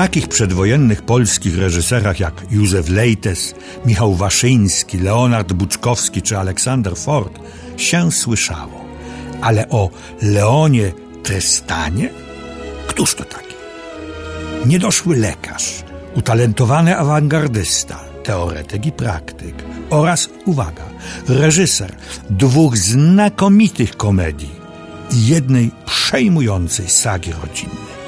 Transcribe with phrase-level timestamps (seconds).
[0.00, 3.54] takich przedwojennych polskich reżyserach jak Józef Lejtes,
[3.86, 7.38] Michał Waszyński, Leonard Buczkowski czy Aleksander Ford
[7.76, 8.84] się słyszało.
[9.40, 9.90] Ale o
[10.22, 10.92] Leonie
[11.22, 12.10] Trystanie?
[12.86, 13.54] Któż to taki?
[14.66, 15.84] Niedoszły lekarz,
[16.14, 19.54] utalentowany awangardysta, teoretyk i praktyk
[19.90, 20.84] oraz, uwaga,
[21.28, 21.92] reżyser
[22.30, 24.54] dwóch znakomitych komedii
[25.10, 27.99] i jednej przejmującej sagi rodzinnej.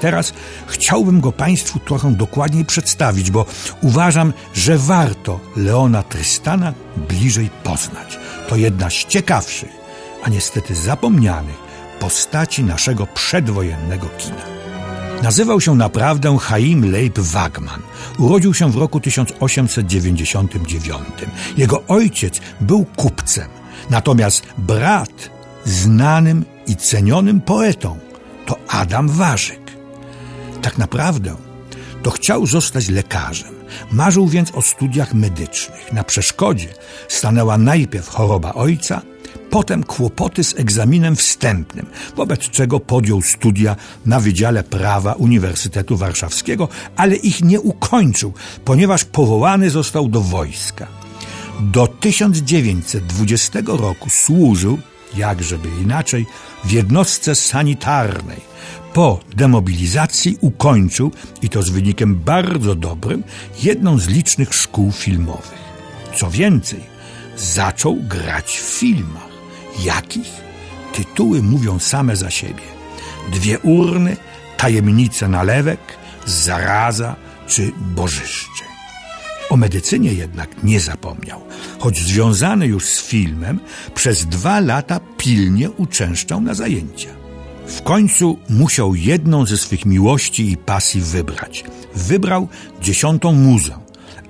[0.00, 0.32] Teraz
[0.66, 3.46] chciałbym go Państwu trochę dokładniej przedstawić, bo
[3.82, 8.18] uważam, że warto Leona Trystana bliżej poznać.
[8.48, 9.72] To jedna z ciekawszych,
[10.24, 11.56] a niestety zapomnianych
[12.00, 14.58] postaci naszego przedwojennego kina.
[15.22, 17.82] Nazywał się naprawdę Chaim Leib Wagman.
[18.18, 21.04] Urodził się w roku 1899.
[21.56, 23.48] Jego ojciec był kupcem,
[23.90, 25.30] natomiast brat
[25.64, 27.98] znanym i cenionym poetą
[28.46, 29.67] to Adam Warzyk.
[30.62, 31.36] Tak naprawdę
[32.02, 33.54] to chciał zostać lekarzem.
[33.92, 35.92] Marzył więc o studiach medycznych.
[35.92, 36.68] Na przeszkodzie
[37.08, 39.02] stanęła najpierw choroba ojca,
[39.50, 47.16] potem kłopoty z egzaminem wstępnym, wobec czego podjął studia na Wydziale Prawa Uniwersytetu Warszawskiego, ale
[47.16, 48.32] ich nie ukończył,
[48.64, 50.86] ponieważ powołany został do wojska.
[51.60, 54.78] Do 1920 roku służył,
[55.16, 56.26] jakżeby inaczej,
[56.64, 58.40] w jednostce sanitarnej.
[58.92, 63.22] Po demobilizacji ukończył, i to z wynikiem bardzo dobrym,
[63.62, 65.58] jedną z licznych szkół filmowych.
[66.14, 66.80] Co więcej,
[67.36, 69.28] zaczął grać w filmach.
[69.84, 70.30] Jakich?
[70.92, 72.62] Tytuły mówią same za siebie.
[73.32, 74.16] Dwie urny,
[74.56, 75.80] tajemnice nalewek,
[76.26, 77.16] zaraza
[77.46, 78.64] czy bożyszcze.
[79.50, 81.40] O medycynie jednak nie zapomniał,
[81.78, 83.60] choć związany już z filmem
[83.94, 87.08] przez dwa lata pilnie uczęszczał na zajęcia.
[87.66, 91.64] W końcu musiał jedną ze swych miłości i pasji wybrać.
[91.94, 92.48] Wybrał
[92.82, 93.78] dziesiątą muzę,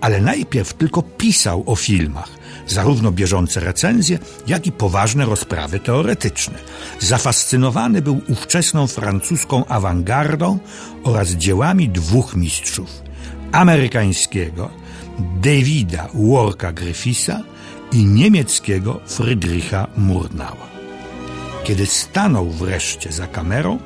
[0.00, 2.28] ale najpierw tylko pisał o filmach,
[2.66, 6.58] zarówno bieżące recenzje, jak i poważne rozprawy teoretyczne.
[7.00, 10.58] Zafascynowany był ówczesną francuską awangardą
[11.04, 13.06] oraz dziełami dwóch mistrzów
[13.52, 14.70] amerykańskiego
[15.18, 17.42] Davida Worka Griffisa
[17.92, 20.66] i niemieckiego Friedricha Murnau'a.
[21.64, 23.78] Kiedy stanął wreszcie za kamerą,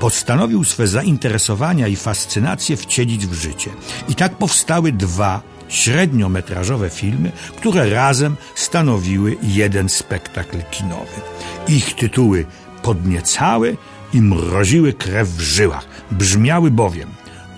[0.00, 3.70] postanowił swe zainteresowania i fascynacje wcielić w życie.
[4.08, 11.20] I tak powstały dwa średniometrażowe filmy, które razem stanowiły jeden spektakl kinowy.
[11.68, 12.46] Ich tytuły
[12.82, 13.76] podniecały
[14.12, 15.86] i mroziły krew w żyłach.
[16.10, 17.08] Brzmiały bowiem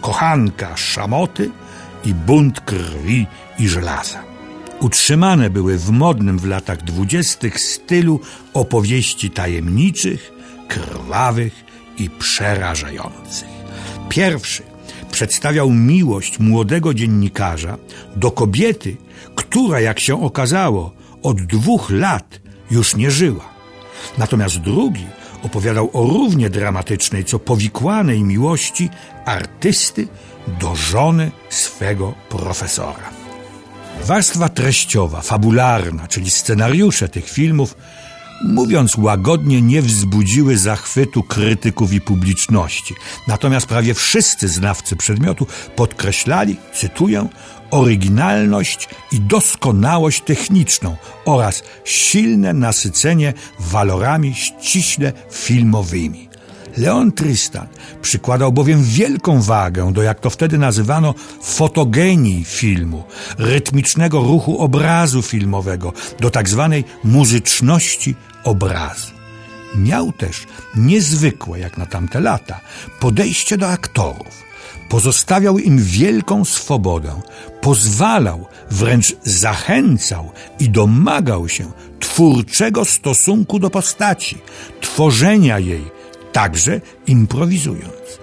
[0.00, 1.50] Kochanka Szamoty
[2.06, 3.26] i Bunt Krwi
[3.58, 4.22] i Żelaza.
[4.80, 8.20] Utrzymane były w modnym w latach dwudziestych stylu
[8.54, 10.32] opowieści tajemniczych,
[10.68, 11.64] krwawych
[11.98, 13.48] i przerażających.
[14.08, 14.62] Pierwszy
[15.10, 17.78] przedstawiał miłość młodego dziennikarza
[18.16, 18.96] do kobiety,
[19.34, 20.92] która, jak się okazało,
[21.22, 22.40] od dwóch lat
[22.70, 23.48] już nie żyła.
[24.18, 25.06] Natomiast drugi
[25.42, 28.90] opowiadał o równie dramatycznej, co powikłanej miłości
[29.24, 30.08] artysty
[30.60, 33.10] do żony swego profesora.
[34.04, 37.76] Warstwa treściowa, fabularna, czyli scenariusze tych filmów
[38.44, 42.94] mówiąc łagodnie, nie wzbudziły zachwytu krytyków i publiczności.
[43.28, 45.46] Natomiast prawie wszyscy znawcy przedmiotu
[45.76, 47.28] podkreślali, cytuję,
[47.70, 56.28] oryginalność i doskonałość techniczną oraz silne nasycenie walorami ściśle filmowymi.
[56.76, 57.66] Leon Tristan
[58.02, 63.04] przykładał bowiem wielką wagę do, jak to wtedy nazywano, fotogenii filmu,
[63.38, 68.14] rytmicznego ruchu obrazu filmowego, do tak zwanej muzyczności
[68.44, 69.16] obrazu.
[69.76, 72.60] Miał też niezwykłe, jak na tamte lata,
[73.00, 74.46] podejście do aktorów.
[74.88, 77.20] Pozostawiał im wielką swobodę,
[77.60, 84.38] pozwalał, wręcz zachęcał i domagał się twórczego stosunku do postaci,
[84.80, 85.95] tworzenia jej,
[86.36, 88.18] także improwizując.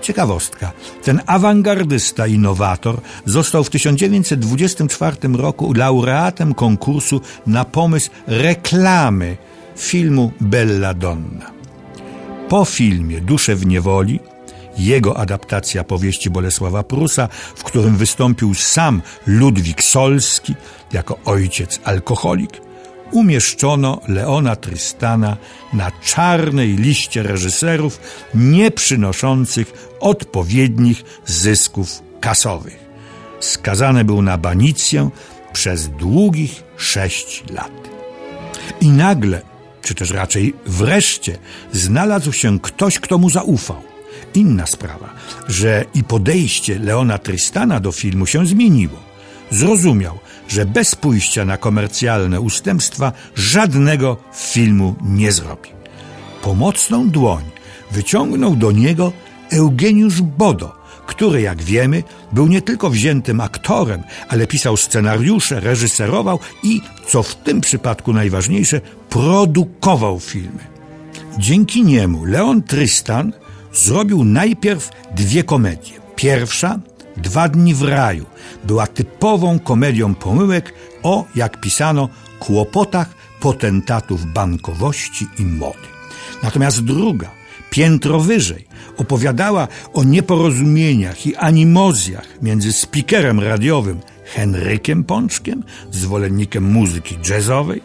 [0.00, 0.72] Ciekawostka.
[1.02, 9.36] Ten awangardysta, innowator został w 1924 roku laureatem konkursu na pomysł reklamy
[9.76, 11.50] filmu Bella Donna.
[12.48, 14.20] Po filmie Dusze w niewoli
[14.78, 20.54] jego adaptacja powieści Bolesława Prusa, w którym wystąpił sam Ludwik Solski
[20.92, 22.69] jako ojciec alkoholik,
[23.10, 25.36] umieszczono Leona Tristana
[25.72, 28.00] na czarnej liście reżyserów
[28.34, 32.90] nie przynoszących odpowiednich zysków kasowych.
[33.40, 35.10] Skazany był na banicję
[35.52, 37.72] przez długich sześć lat.
[38.80, 39.42] I nagle,
[39.82, 41.38] czy też raczej wreszcie,
[41.72, 43.82] znalazł się ktoś, kto mu zaufał.
[44.34, 45.14] Inna sprawa,
[45.48, 49.09] że i podejście Leona Tristana do filmu się zmieniło.
[49.50, 50.18] Zrozumiał,
[50.48, 55.70] że bez pójścia na komercjalne ustępstwa żadnego filmu nie zrobi.
[56.42, 57.44] Pomocną dłoń
[57.90, 59.12] wyciągnął do niego
[59.52, 62.02] Eugeniusz Bodo, który, jak wiemy,
[62.32, 68.80] był nie tylko wziętym aktorem, ale pisał scenariusze, reżyserował i, co w tym przypadku najważniejsze,
[69.08, 70.70] produkował filmy.
[71.38, 73.32] Dzięki niemu Leon Tristan
[73.72, 75.92] zrobił najpierw dwie komedie.
[76.16, 76.78] Pierwsza,
[77.22, 78.26] Dwa dni w raju,
[78.64, 82.08] była typową komedią pomyłek o, jak pisano,
[82.38, 85.88] kłopotach potentatów bankowości i mody.
[86.42, 87.30] Natomiast druga,
[87.70, 97.82] piętro wyżej, opowiadała o nieporozumieniach i animozjach między spikerem radiowym Henrykiem Pączkiem, zwolennikiem muzyki jazzowej,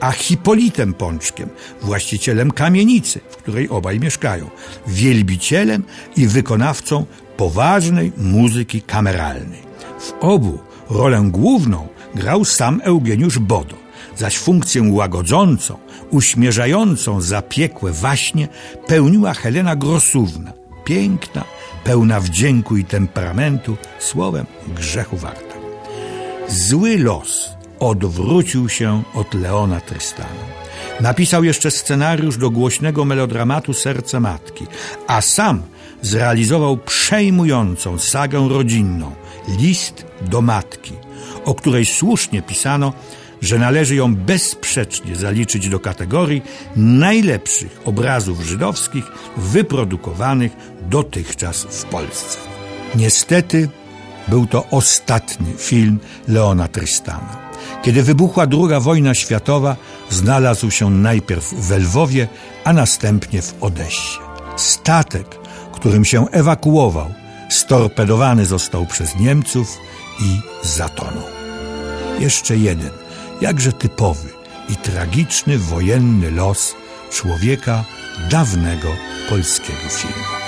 [0.00, 1.48] a Hipolitem Pączkiem,
[1.82, 4.50] właścicielem kamienicy, w której obaj mieszkają,
[4.86, 5.82] wielbicielem
[6.16, 7.06] i wykonawcą
[7.38, 9.62] poważnej muzyki kameralnej.
[10.00, 10.58] W obu
[10.90, 13.76] rolę główną grał sam Eugeniusz Bodo,
[14.16, 15.78] zaś funkcję łagodzącą,
[16.10, 18.48] uśmierzającą zapiekłe waśnie
[18.86, 20.52] pełniła Helena Grosówna,
[20.84, 21.44] piękna,
[21.84, 24.46] pełna wdzięku i temperamentu, słowem
[24.76, 25.54] grzechu warta.
[26.48, 27.50] Zły los
[27.80, 30.44] odwrócił się od Leona Tristana.
[31.00, 34.66] Napisał jeszcze scenariusz do głośnego melodramatu Serce Matki,
[35.06, 35.62] a sam
[36.02, 39.12] zrealizował przejmującą sagę rodzinną
[39.58, 40.92] List do Matki,
[41.44, 42.92] o której słusznie pisano,
[43.42, 46.42] że należy ją bezsprzecznie zaliczyć do kategorii
[46.76, 49.04] najlepszych obrazów żydowskich
[49.36, 50.52] wyprodukowanych
[50.90, 52.38] dotychczas w Polsce.
[52.94, 53.68] Niestety
[54.28, 55.98] był to ostatni film
[56.28, 57.48] Leona Tristana.
[57.82, 59.76] Kiedy wybuchła II wojna światowa,
[60.10, 62.28] znalazł się najpierw w Lwowie,
[62.64, 64.18] a następnie w Odessie.
[64.56, 65.37] Statek,
[65.78, 67.14] którym się ewakuował,
[67.48, 69.78] storpedowany został przez Niemców
[70.20, 71.28] i zatonął.
[72.18, 72.90] Jeszcze jeden,
[73.40, 74.28] jakże typowy
[74.68, 76.74] i tragiczny wojenny los
[77.10, 77.84] człowieka
[78.30, 78.88] dawnego
[79.28, 80.47] polskiego filmu.